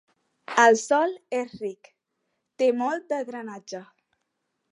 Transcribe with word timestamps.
El 0.61 0.77
sòl 0.83 1.11
és 1.39 1.51
ric, 1.65 1.91
té 2.63 2.71
molt 2.79 3.07
de 3.13 3.23
drenatge. 3.31 3.83